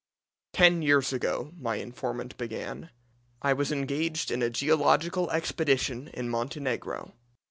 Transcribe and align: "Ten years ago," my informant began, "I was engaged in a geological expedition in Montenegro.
"Ten 0.51 0.81
years 0.81 1.13
ago," 1.13 1.53
my 1.59 1.75
informant 1.75 2.35
began, 2.35 2.89
"I 3.43 3.53
was 3.53 3.71
engaged 3.71 4.31
in 4.31 4.41
a 4.41 4.49
geological 4.49 5.29
expedition 5.29 6.07
in 6.07 6.27
Montenegro. 6.27 7.13